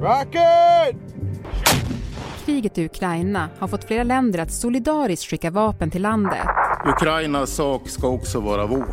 [0.00, 0.96] Rocket!
[2.46, 6.46] Kriget i Ukraina har fått flera länder att solidariskt skicka vapen till landet.
[6.86, 8.86] Ukrainas sak ska också vara vår.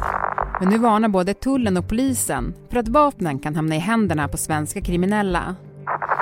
[0.60, 4.38] Men nu varnar både tullen och polisen för att vapnen kan hamna i händerna på
[4.38, 5.56] svenska kriminella.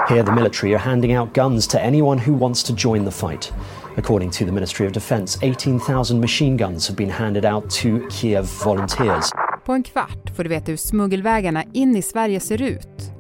[0.10, 3.54] Here, the military are handing out guns to anyone who wants to join the fight.
[3.98, 8.46] According to the Ministry of Defence, 18,000 machine guns have been handed out to Kiev
[8.66, 9.32] volunteers.
[9.66, 13.15] På en kvart får du veta hur smuggelvägarna in i Sverige ser ut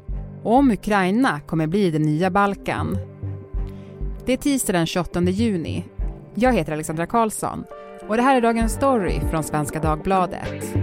[0.46, 2.98] och om Ukraina kommer bli det nya Balkan.
[4.26, 5.86] Det är tisdag den 28 juni.
[6.36, 7.64] Jag heter Alexandra Karlsson
[8.08, 10.76] och det här är dagens story från Svenska Dagbladet.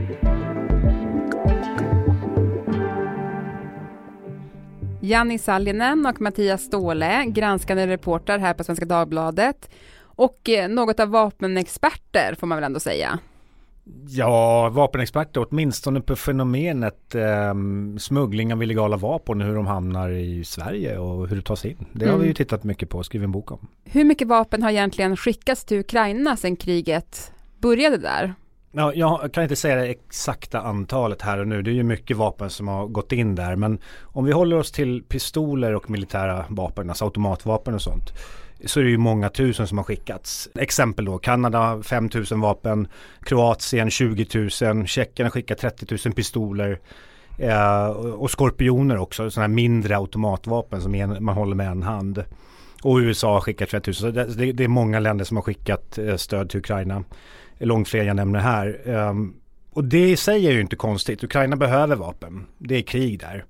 [5.00, 9.70] Janni Sallinen och Mattias Ståhle, granskande reportrar här på Svenska Dagbladet
[10.00, 13.18] och eh, något av vapenexperter får man väl ändå säga.
[14.08, 17.54] Ja, vapenexperter åtminstone på fenomenet eh,
[17.98, 21.86] smuggling av illegala vapen, hur de hamnar i Sverige och hur det tas in.
[21.92, 22.34] Det har vi ju mm.
[22.34, 23.68] tittat mycket på och skrivit en bok om.
[23.84, 28.34] Hur mycket vapen har egentligen skickats till Ukraina sedan kriget började där?
[28.72, 31.62] Ja, jag kan inte säga det exakta antalet här och nu.
[31.62, 33.56] Det är ju mycket vapen som har gått in där.
[33.56, 38.12] Men om vi håller oss till pistoler och militära vapen, alltså automatvapen och sånt
[38.64, 40.48] så är det ju många tusen som har skickats.
[40.54, 42.88] Exempel då Kanada 5 000 vapen,
[43.24, 44.26] Kroatien 20
[44.62, 46.80] 000, Tjeckien har skickat 30 000 pistoler
[47.38, 52.24] eh, och skorpioner också, sådana här mindre automatvapen som en, man håller med en hand.
[52.82, 55.98] Och USA har skickat 30 000, så det, det är många länder som har skickat
[55.98, 57.04] eh, stöd till Ukraina.
[57.58, 58.80] Långt fler jag nämner här.
[58.84, 59.14] Eh,
[59.72, 61.24] och det i sig är ju inte konstigt.
[61.24, 62.46] Ukraina behöver vapen.
[62.58, 63.44] Det är krig där.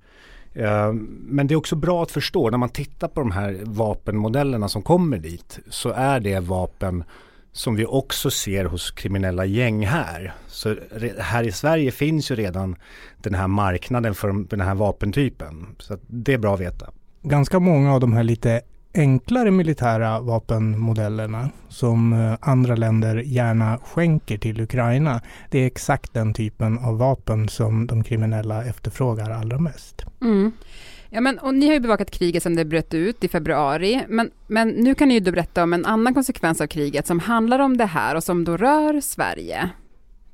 [0.53, 4.69] Eh, men det är också bra att förstå när man tittar på de här vapenmodellerna
[4.69, 7.03] som kommer dit så är det vapen
[7.51, 10.33] som vi också ser hos kriminella gäng här.
[10.47, 10.75] Så
[11.19, 12.75] här i Sverige finns ju redan
[13.17, 15.67] den här marknaden för den här vapentypen.
[15.79, 16.89] Så det är bra att veta.
[17.21, 18.61] Ganska många av de här lite
[18.93, 25.21] enklare militära vapenmodellerna som eh, andra länder gärna skänker till Ukraina.
[25.49, 30.05] Det är exakt den typen av vapen som de kriminella efterfrågar allra mest.
[30.21, 30.51] Mm.
[31.09, 34.31] Ja, men, och ni har ju bevakat kriget sedan det bröt ut i februari, men,
[34.47, 37.59] men nu kan ni ju då berätta om en annan konsekvens av kriget som handlar
[37.59, 39.69] om det här och som då rör Sverige.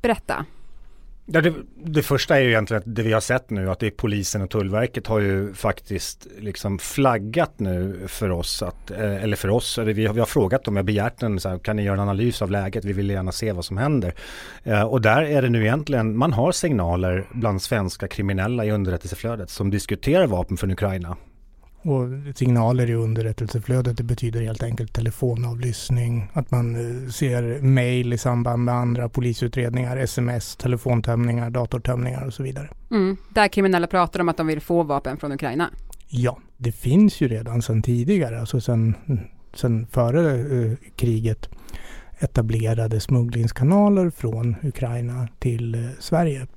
[0.01, 0.45] Berätta.
[1.31, 1.53] Ja, det,
[1.85, 4.41] det, första är ju egentligen att det vi har sett nu att det är polisen
[4.41, 9.77] och tullverket har ju faktiskt liksom flaggat nu för oss att, eh, eller för oss,
[9.77, 11.83] eller vi, har, vi har frågat dem, jag har begärt en, så här, kan ni
[11.83, 14.13] göra en analys av läget, vi vill gärna se vad som händer.
[14.63, 19.49] Eh, och där är det nu egentligen, man har signaler bland svenska kriminella i underrättelseflödet
[19.49, 21.17] som diskuterar vapen från Ukraina.
[21.89, 28.17] Och signaler i underrättelseflödet det betyder helt enkelt telefonavlyssning, att man eh, ser mejl i
[28.17, 32.69] samband med andra polisutredningar, sms, telefontömningar, datortömningar och så vidare.
[32.91, 35.69] Mm, där kriminella pratar om att de vill få vapen från Ukraina?
[36.07, 38.95] Ja, det finns ju redan sedan tidigare, alltså sedan,
[39.53, 41.49] sedan före eh, kriget
[42.19, 46.47] etablerade smugglingskanaler från Ukraina till eh, Sverige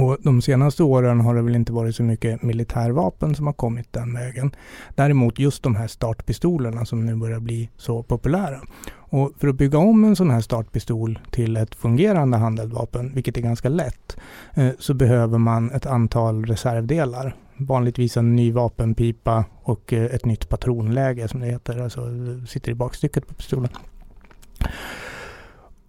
[0.00, 3.92] och de senaste åren har det väl inte varit så mycket militärvapen som har kommit
[3.92, 4.54] den vägen.
[4.94, 8.60] Däremot just de här startpistolerna som nu börjar bli så populära.
[8.94, 13.40] Och för att bygga om en sån här startpistol till ett fungerande handeldvapen, vilket är
[13.40, 14.16] ganska lätt,
[14.54, 17.36] eh, så behöver man ett antal reservdelar.
[17.56, 22.72] Vanligtvis en ny vapenpipa och eh, ett nytt patronläge som det heter, alltså eh, sitter
[22.72, 23.70] i bakstycket på pistolen.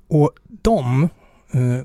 [0.08, 1.10] Och de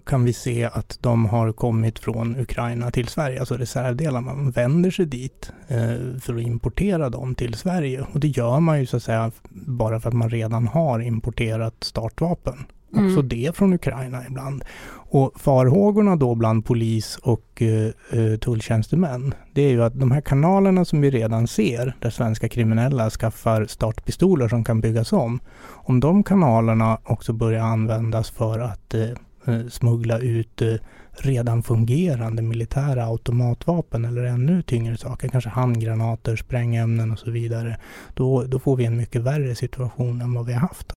[0.05, 4.21] kan vi se att de har kommit från Ukraina till Sverige, alltså reservdelar.
[4.21, 8.07] Man vänder sig dit eh, för att importera dem till Sverige.
[8.13, 11.75] Och det gör man ju så att säga bara för att man redan har importerat
[11.81, 12.65] startvapen.
[12.93, 13.07] Mm.
[13.07, 14.65] Också det från Ukraina ibland.
[15.11, 20.21] Och farhågorna då bland polis och eh, eh, tulltjänstemän, det är ju att de här
[20.21, 26.01] kanalerna som vi redan ser, där svenska kriminella skaffar startpistoler som kan byggas om, om
[26.01, 29.17] de kanalerna också börjar användas för att eh, Eh,
[29.49, 30.75] Eh, smuggla ut eh,
[31.13, 37.81] redan fungerande militära automatvapen eller ännu tyngre saker, kanske handgranater, sprängämnen och så vidare.
[38.15, 40.93] Då, då får vi en mycket värre situation än vad vi har haft.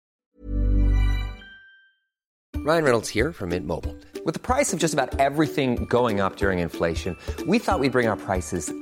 [2.66, 3.94] Ryan Reynolds här från Mint Mobile.
[4.24, 7.90] Med priset på nästan allt som går upp under inflationen, trodde vi att vi skulle
[7.90, 8.81] bring våra priser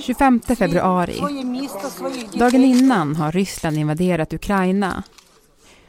[0.00, 1.20] 25 februari.
[2.34, 5.02] Dagen innan har Ryssland invaderat Ukraina.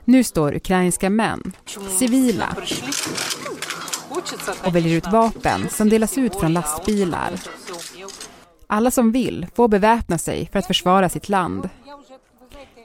[0.06, 1.52] Nu står ukrainska män,
[2.00, 2.56] civila,
[4.66, 7.32] och väljer ut vapen som delas ut från lastbilar.
[8.68, 11.70] Alla som vill får beväpna sig för att försvara sitt land.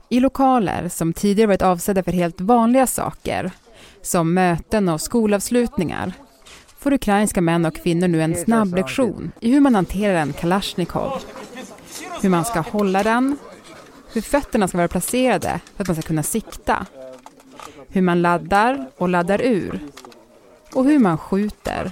[0.09, 3.51] I lokaler som tidigare varit avsedda för helt vanliga saker,
[4.03, 6.13] som möten och skolavslutningar,
[6.85, 11.23] får ukrainska män och kvinnor nu en snabb lektion i hur man hanterar en kalasjnikov.
[12.23, 13.37] Hur man ska hålla den,
[14.13, 16.87] hur fötterna ska vara placerade för att man ska kunna sikta,
[17.89, 19.81] hur man laddar och laddar ur
[20.73, 21.91] och hur man skjuter.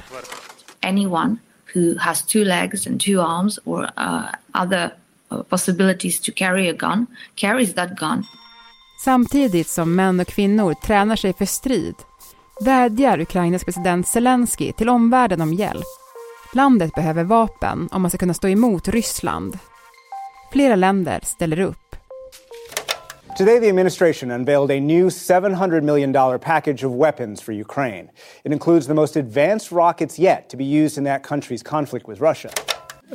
[0.81, 1.37] Anyone
[1.75, 4.95] who has two legs and two arms or uh, other
[5.33, 8.25] uh, possibilities to carry a gun carries that gun.
[9.05, 11.95] Samtidigt som män och kvinnor tränar sig för strid
[12.63, 15.85] vädjar Ukrainas president Zelensky till omvärlden om hjälp.
[16.55, 19.59] Landet behöver vapen om man ska kunna stå emot Ryssland.
[20.53, 21.97] Flera länder ställer upp.
[23.39, 28.09] Today, the administration unveiled a new $700 million package of weapons for Ukraine.
[28.45, 32.21] It includes the most advanced rockets yet to be used in that country's conflict with
[32.21, 32.51] Russia.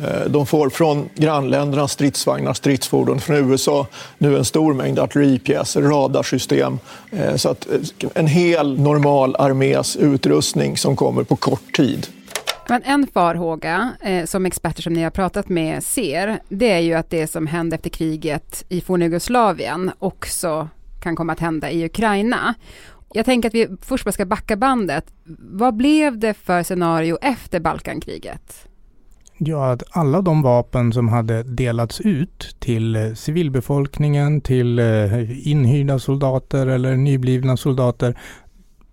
[0.02, 6.80] Eh, de får från grannländerna stridsvagnar, stridsfordon, från USA nu en stor mängd artilleripjäser, radarsystem.
[7.12, 12.08] Eh, så att eh, en hel normal armés utrustning som kommer på kort tid.
[12.70, 16.94] Men en farhåga eh, som experter som ni har pratat med ser, det är ju
[16.94, 20.70] att det som hände efter kriget i forna Jugoslavien också
[21.04, 22.54] kan komma att hända i Ukraina.
[23.14, 25.06] Jag tänker att vi först bara ska backa bandet.
[25.40, 28.68] Vad blev det för scenario efter Balkankriget?
[29.38, 36.00] Ja, att alla de vapen som hade delats ut till eh, civilbefolkningen, till eh, inhyrda
[36.00, 38.18] soldater eller nyblivna soldater,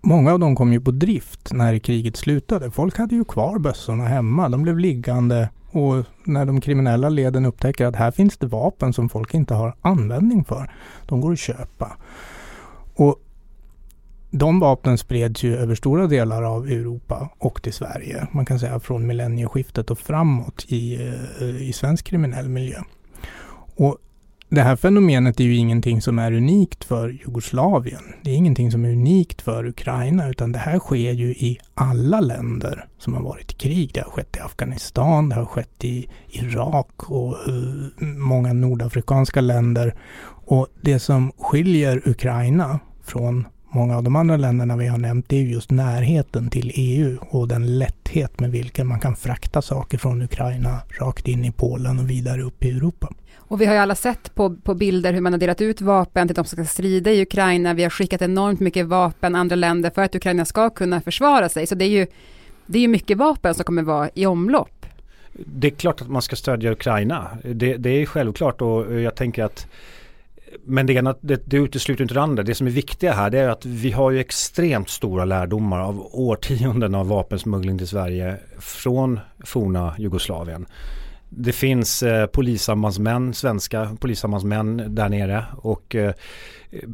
[0.06, 2.70] Många av dem kom ju på drift när kriget slutade.
[2.70, 4.48] Folk hade ju kvar bössorna hemma.
[4.48, 9.08] De blev liggande och när de kriminella leden upptäcker att här finns det vapen som
[9.08, 10.70] folk inte har användning för.
[11.06, 11.96] De går att köpa.
[12.94, 13.16] Och
[14.38, 18.26] de vapnen spreds ju över stora delar av Europa och till Sverige.
[18.32, 20.94] Man kan säga från millennieskiftet och framåt i,
[21.40, 22.78] eh, i svensk kriminell miljö.
[23.76, 23.98] Och
[24.48, 28.02] det här fenomenet är ju ingenting som är unikt för Jugoslavien.
[28.22, 32.20] Det är ingenting som är unikt för Ukraina, utan det här sker ju i alla
[32.20, 33.90] länder som har varit i krig.
[33.94, 39.94] Det har skett i Afghanistan, det har skett i Irak och eh, många nordafrikanska länder.
[40.46, 45.36] Och det som skiljer Ukraina från många av de andra länderna vi har nämnt, det
[45.36, 50.22] är just närheten till EU och den lätthet med vilken man kan frakta saker från
[50.22, 53.12] Ukraina rakt in i Polen och vidare upp i Europa.
[53.36, 56.28] Och vi har ju alla sett på, på bilder hur man har delat ut vapen
[56.28, 57.74] till de som ska strida i Ukraina.
[57.74, 61.66] Vi har skickat enormt mycket vapen andra länder för att Ukraina ska kunna försvara sig.
[61.66, 62.06] Så det är ju,
[62.66, 64.86] det är ju mycket vapen som kommer vara i omlopp.
[65.32, 67.28] Det är klart att man ska stödja Ukraina.
[67.44, 69.66] Det, det är självklart och jag tänker att
[70.64, 72.42] men det, ena, det, det utesluter inte det andra.
[72.42, 76.08] Det som är viktiga här det är att vi har ju extremt stora lärdomar av
[76.12, 80.66] årtionden av vapensmuggling till Sverige från forna Jugoslavien.
[81.36, 86.12] Det finns eh, polissambandsmän, svenska polissambandsmän där nere och eh,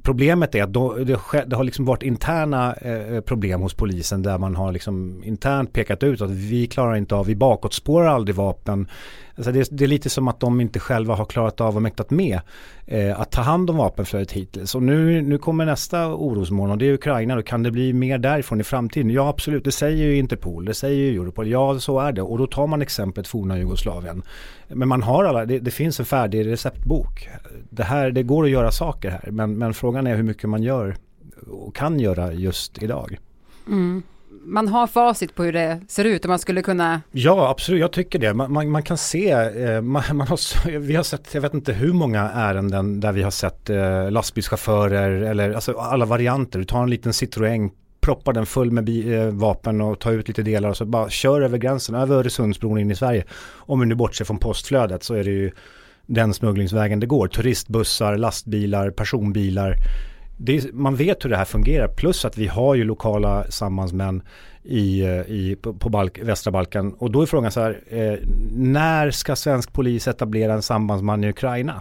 [0.02, 4.38] problemet är att då, det, det, har liksom varit interna eh, problem hos polisen där
[4.38, 8.88] man har liksom internt pekat ut att vi klarar inte av, vi bakåtspårar aldrig vapen.
[9.34, 12.10] Alltså det, det, är lite som att de inte själva har klarat av och mäktat
[12.10, 12.40] med
[12.86, 14.74] eh, att ta hand om vapenflödet hittills.
[14.74, 17.36] Och nu, nu kommer nästa orosmoln och det är Ukraina.
[17.36, 19.10] Då kan det bli mer därifrån i framtiden?
[19.10, 21.48] Ja absolut, det säger ju Interpol, det säger ju Europol.
[21.48, 24.22] Ja så är det och då tar man exemplet forna Jugoslavien.
[24.68, 27.28] Men man har alla, det, det, finns en färdig receptbok.
[27.70, 30.62] Det, här, det går att göra saker här men, men frågan är hur mycket man
[30.62, 30.96] gör
[31.50, 33.18] och kan göra just idag.
[33.68, 34.02] Mm
[34.44, 37.02] man har facit på hur det ser ut och man skulle kunna...
[37.12, 37.80] Ja, absolut.
[37.80, 38.34] Jag tycker det.
[38.34, 41.72] Man, man, man kan se, eh, man, man, har, vi har sett, jag vet inte
[41.72, 46.58] hur många ärenden där vi har sett eh, lastbilschaufförer eller alltså alla varianter.
[46.58, 47.70] Du tar en liten Citroën
[48.00, 51.40] proppar den full med eh, vapen och tar ut lite delar och så bara kör
[51.40, 53.24] över gränsen, över Öresundsbron in i Sverige.
[53.50, 55.50] Om vi nu bortser från postflödet så är det ju
[56.06, 57.28] den smugglingsvägen det går.
[57.28, 59.76] Turistbussar, lastbilar, personbilar
[60.46, 61.88] är, man vet hur det här fungerar.
[61.88, 64.22] Plus att vi har ju lokala sambandsmän
[64.62, 66.92] i, eh, i, på, på Balk, västra Balkan.
[66.98, 68.18] Och då är frågan så här, eh,
[68.56, 71.80] när ska svensk polis etablera en sambandsman i Ukraina?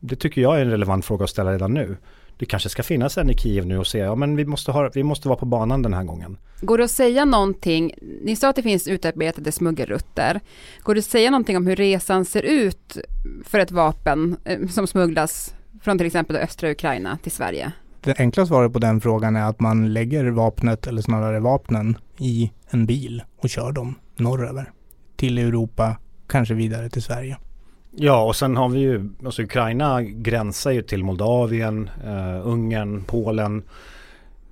[0.00, 1.96] Det tycker jag är en relevant fråga att ställa redan nu.
[2.40, 4.90] Det kanske ska finnas en i Kiev nu och säga, ja men vi måste, ha,
[4.94, 6.36] vi måste vara på banan den här gången.
[6.60, 10.40] Går det att säga någonting, ni sa att det finns utarbetade smuggelrutter.
[10.82, 12.98] Går det att säga någonting om hur resan ser ut
[13.44, 17.72] för ett vapen eh, som smugglas från till exempel östra Ukraina till Sverige?
[18.00, 22.52] Det enkla svaret på den frågan är att man lägger vapnet, eller snarare vapnen, i
[22.70, 24.72] en bil och kör dem norröver.
[25.16, 27.36] Till Europa, kanske vidare till Sverige.
[27.90, 33.62] Ja och sen har vi ju, alltså Ukraina gränsar ju till Moldavien, eh, Ungern, Polen.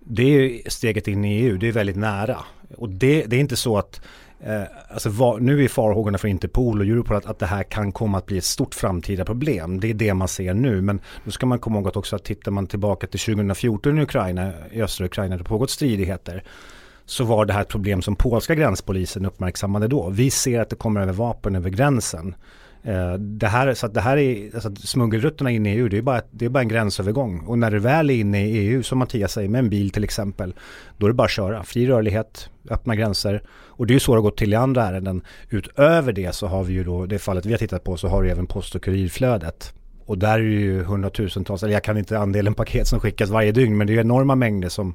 [0.00, 2.38] Det är ju steget in i EU, det är väldigt nära.
[2.76, 4.00] Och det, det är inte så att
[4.40, 7.92] Eh, alltså va, nu är farhågorna för Interpol och Europol att, att det här kan
[7.92, 9.80] komma att bli ett stort framtida problem.
[9.80, 10.80] Det är det man ser nu.
[10.80, 14.02] Men då ska man komma ihåg att också att tittar man tillbaka till 2014 i
[14.02, 16.42] Ukraina, i östra Ukraina, det pågått stridigheter.
[17.07, 20.11] Så var det här ett problem som polska gränspolisen uppmärksammade då.
[20.11, 22.35] Vi ser att det kommer över vapen över gränsen.
[22.82, 26.02] Eh, det här, så att det här är, alltså smuggelrutterna in i EU, det är,
[26.02, 27.40] bara, det är bara en gränsövergång.
[27.40, 30.04] Och när du väl är inne i EU, som Mattias säger, med en bil till
[30.04, 30.54] exempel,
[30.97, 31.62] då är det bara att köra.
[31.62, 33.42] Fri rörlighet, öppna gränser.
[33.50, 35.23] Och det är ju så det har gått till i andra ärenden.
[35.50, 38.23] Utöver det så har vi ju då, det fallet vi har tittat på, så har
[38.23, 39.73] du även post och kurirflödet.
[40.06, 43.52] Och där är det ju hundratusentals, eller jag kan inte andelen paket som skickas varje
[43.52, 44.94] dygn, men det är ju enorma mängder som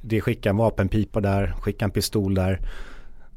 [0.00, 2.60] det skickar en vapenpipa där, skickar en pistol där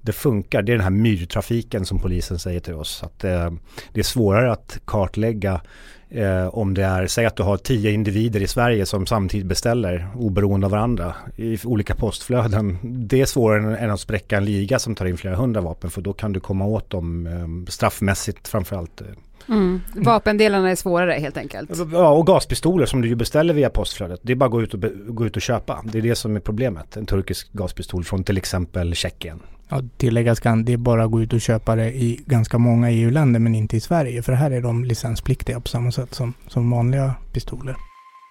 [0.07, 0.61] det funkar.
[0.61, 3.03] Det är den här myrtrafiken som polisen säger till oss.
[3.03, 3.51] Att, eh,
[3.93, 5.61] det är svårare att kartlägga
[6.09, 10.07] eh, om det är, säg att du har tio individer i Sverige som samtidigt beställer
[10.15, 12.77] oberoende av varandra i olika postflöden.
[12.83, 16.01] Det är svårare än att spräcka en liga som tar in flera hundra vapen för
[16.01, 19.01] då kan du komma åt dem eh, straffmässigt framförallt.
[19.01, 19.07] Eh.
[19.49, 19.81] Mm.
[19.95, 21.71] Vapendelarna är svårare helt enkelt.
[21.91, 24.19] Ja, och gaspistoler som du ju beställer via postflödet.
[24.23, 25.81] Det är bara att gå ut och, gå ut och köpa.
[25.83, 26.97] Det är det som är problemet.
[26.97, 29.39] En turkisk gaspistol från till exempel Tjeckien.
[29.69, 32.91] Ja, tilläggas kan, det är bara att gå ut och köpa det i ganska många
[32.91, 34.21] EU-länder men inte i Sverige.
[34.21, 37.75] För här är de licenspliktiga på samma sätt som, som vanliga pistoler.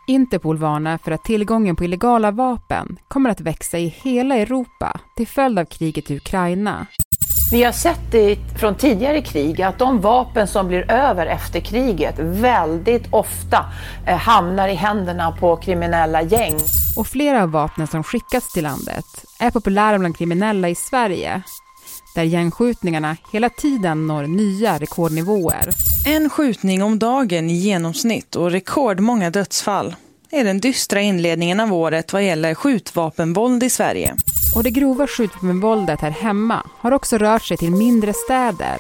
[0.09, 5.27] Interpol varnar för att tillgången på illegala vapen kommer att växa i hela Europa till
[5.27, 6.87] följd av kriget i Ukraina.
[7.51, 12.15] Vi har sett det från tidigare krig att de vapen som blir över efter kriget
[12.19, 13.65] väldigt ofta
[14.07, 16.59] eh, hamnar i händerna på kriminella gäng.
[16.97, 19.05] Och flera av vapnen som skickas till landet
[19.41, 21.43] är populära bland kriminella i Sverige
[22.15, 25.69] där gängskjutningarna hela tiden når nya rekordnivåer.
[26.07, 29.95] En skjutning om dagen i genomsnitt och rekordmånga dödsfall
[30.31, 34.17] är den dystra inledningen av året vad gäller skjutvapenvåld i Sverige.
[34.57, 38.79] Och det grova skjutvapenvåldet här hemma har också rört sig till mindre städer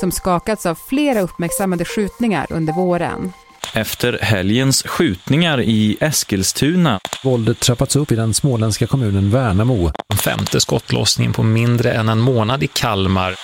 [0.00, 3.32] som skakats av flera uppmärksammade skjutningar under våren.
[3.74, 7.00] Efter helgens skjutningar i Eskilstuna.
[7.24, 9.90] Våldet trappats upp i den småländska kommunen Värnamo.
[10.08, 13.34] Den femte skottlossningen på mindre än en månad i Kalmar.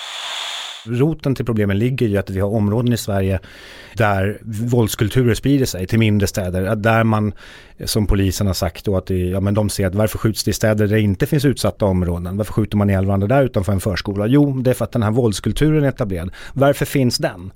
[0.87, 3.41] Roten till problemen ligger ju att vi har områden i Sverige
[3.95, 6.77] där våldskulturer sprider sig till mindre städer.
[6.77, 7.33] Där man,
[7.85, 10.51] som polisen har sagt då, att det, ja, men de ser att varför skjuts det
[10.51, 12.37] i städer där det inte finns utsatta områden?
[12.37, 14.27] Varför skjuter man ihjäl varandra där utanför en förskola?
[14.27, 16.31] Jo, det är för att den här våldskulturen är etablerad.
[16.53, 17.53] Varför finns den?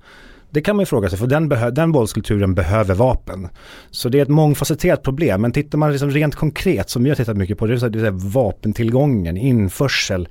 [0.50, 3.48] Det kan man ju fråga sig, för den, den våldskulturen behöver vapen.
[3.90, 7.16] Så det är ett mångfacetterat problem, men tittar man liksom rent konkret, som vi har
[7.16, 10.28] tittat mycket på, det är, så, det är vapentillgången, införsel,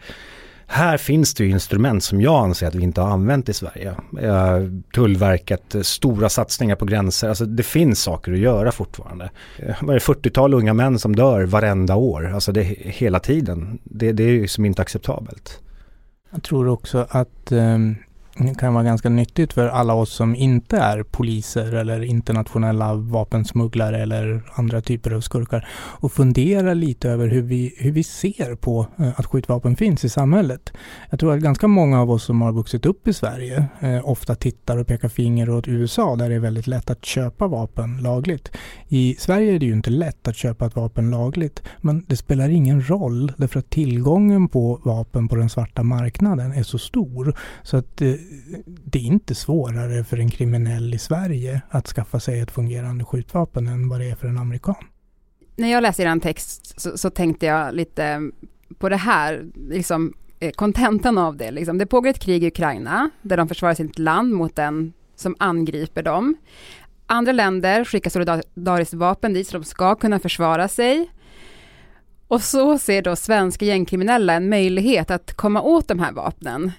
[0.67, 3.96] här finns det ju instrument som jag anser att vi inte har använt i Sverige.
[4.22, 4.58] Eh,
[4.93, 9.32] Tullverket, eh, stora satsningar på gränser, alltså det finns saker att göra fortfarande.
[9.58, 13.79] Det vad är 40-tal unga män som dör varenda år, alltså det hela tiden.
[13.84, 15.60] Det, det är ju som inte acceptabelt.
[16.32, 17.96] Jag tror också att um
[18.60, 24.44] kan vara ganska nyttigt för alla oss som inte är poliser eller internationella vapensmugglare eller
[24.54, 29.20] andra typer av skurkar och fundera lite över hur vi, hur vi ser på eh,
[29.20, 30.74] att skjutvapen finns i samhället.
[31.10, 34.36] Jag tror att ganska många av oss som har vuxit upp i Sverige eh, ofta
[34.36, 38.52] tittar och pekar finger åt USA där det är väldigt lätt att köpa vapen lagligt.
[38.88, 42.50] I Sverige är det ju inte lätt att köpa ett vapen lagligt men det spelar
[42.50, 47.78] ingen roll därför att tillgången på vapen på den svarta marknaden är så stor så
[47.78, 48.13] att eh,
[48.65, 53.68] det är inte svårare för en kriminell i Sverige att skaffa sig ett fungerande skjutvapen
[53.68, 54.75] än vad det är för en amerikan.
[55.56, 58.32] När jag läste er text så, så, tänkte jag lite
[58.77, 61.51] på det här, liksom eh, kontentan av det.
[61.51, 61.77] Liksom.
[61.77, 66.03] Det pågår ett krig i Ukraina där de försvarar sitt land mot den som angriper
[66.03, 66.36] dem.
[67.06, 71.10] Andra länder skickar solidariskt vapen dit så de ska kunna försvara sig.
[72.27, 76.72] Och så ser då svenska gängkriminella en möjlighet att komma åt de här vapnen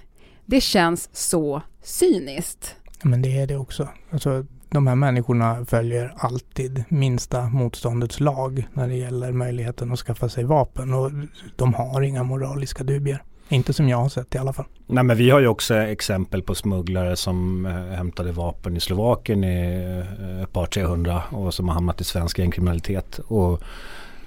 [0.45, 2.75] det känns så cyniskt.
[3.03, 3.89] Men det är det också.
[4.11, 10.29] Alltså, de här människorna följer alltid minsta motståndets lag när det gäller möjligheten att skaffa
[10.29, 11.11] sig vapen och
[11.55, 13.23] de har inga moraliska dubier.
[13.49, 14.65] Inte som jag har sett i alla fall.
[14.87, 19.43] Nej men vi har ju också exempel på smugglare som äh, hämtade vapen i Slovakien
[19.43, 19.73] i
[20.19, 23.19] äh, ett par 300 och som har hamnat i svensk gängkriminalitet.
[23.19, 23.61] Och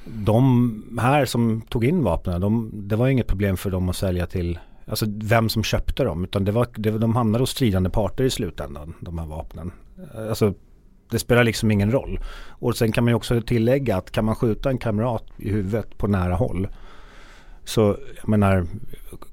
[0.05, 4.27] de här som tog in vapnen, de, det var inget problem för dem att sälja
[4.27, 4.59] till
[4.89, 8.31] alltså vem som köpte dem utan det var, det, de hamnade hos stridande parter i
[8.31, 9.73] slutändan, de här vapnen.
[10.15, 10.55] Eh, alltså
[11.11, 12.21] Det spelar liksom ingen roll.
[12.49, 15.99] Och sen kan man ju också tillägga att kan man skjuta en kamrat i huvudet
[15.99, 16.69] på nära håll
[17.69, 18.67] så jag menar,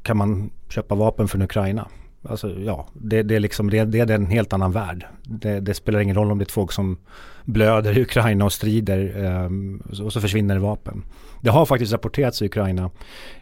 [0.04, 1.88] kan man köpa vapen från Ukraina?
[2.29, 5.05] Alltså ja, det, det, är liksom, det, det är en helt annan värld.
[5.24, 6.98] Det, det, spelar ingen roll om det är ett folk som
[7.46, 11.03] blöder i Ukraina och strider eh, och så försvinner vapen.
[11.41, 12.89] Det har faktiskt rapporterats i Ukraina,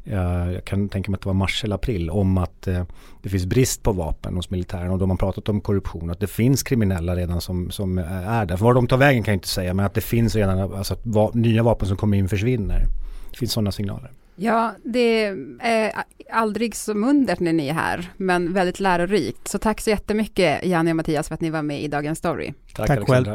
[0.04, 2.84] eh, jag kan tänka mig att det var mars eller april, om att eh,
[3.22, 6.10] det finns brist på vapen hos militären och de har pratat om korruption.
[6.10, 8.58] Att det finns kriminella redan som, som är där.
[8.58, 10.94] För var de tar vägen kan jag inte säga, men att det finns redan, alltså
[10.94, 12.86] att va, nya vapen som kommer in försvinner.
[13.32, 14.12] Det finns sådana signaler.
[14.36, 15.24] Ja, det
[15.60, 19.48] är aldrig så mundert när ni är här, men väldigt lärorikt.
[19.48, 22.54] Så tack så jättemycket, Janne och Mattias, för att ni var med i Dagens Story.
[22.74, 23.28] Tack, tack själv.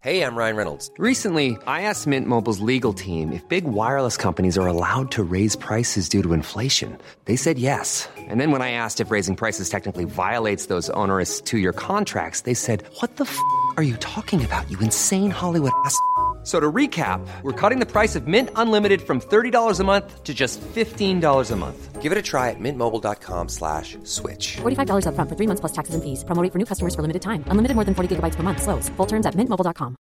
[0.00, 0.90] Hej, jag Ryan Reynolds.
[0.98, 5.58] Recently, I asked Mint Mobiles legal team if big wireless companies are allowed to raise
[5.58, 6.96] prices due to inflation.
[7.24, 8.08] They said yes.
[8.30, 12.54] And then when I asked if raising prices technically violates those onerous two-year contracts, they
[12.54, 13.38] said, what the f***
[13.76, 15.96] are you talking about, you insane Hollywood ass?"
[16.48, 20.32] So to recap, we're cutting the price of Mint Unlimited from $30 a month to
[20.32, 21.20] just $15
[21.52, 22.00] a month.
[22.00, 24.56] Give it a try at mintmobile.com slash switch.
[24.56, 26.24] $45 up front for three months plus taxes and fees.
[26.24, 27.44] Promo for new customers for limited time.
[27.48, 28.62] Unlimited more than 40 gigabytes per month.
[28.62, 28.88] Slows.
[28.96, 29.96] Full terms at mintmobile.com.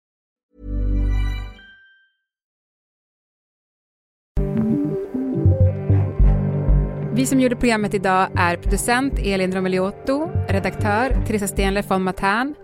[7.14, 12.56] Vi som gjorde programmet idag är producent Elin Romeliotto, redaktör Theresa Stenler von Matern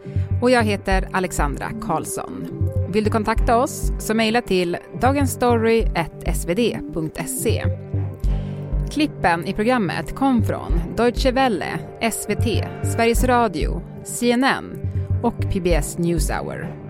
[0.42, 2.53] och jag heter Alexandra Karlsson.
[2.94, 7.64] Vill du kontakta oss så mejla till dagensstory.svd.se.
[8.92, 11.80] Klippen i programmet kom från Deutsche Welle,
[12.12, 14.80] SVT, Sveriges Radio, CNN
[15.24, 16.83] och PBS Newshour.